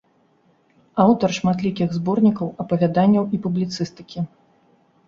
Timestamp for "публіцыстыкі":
3.47-4.19